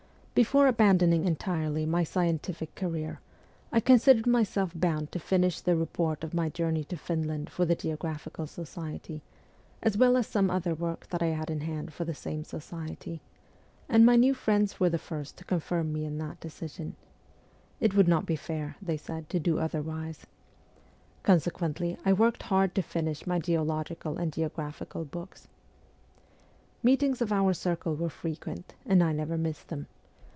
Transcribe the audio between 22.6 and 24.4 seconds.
to finish my geological and